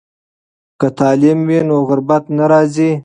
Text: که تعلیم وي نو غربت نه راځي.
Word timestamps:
که 0.79 0.87
تعلیم 0.99 1.39
وي 1.47 1.59
نو 1.67 1.77
غربت 1.89 2.23
نه 2.37 2.45
راځي. 2.51 2.91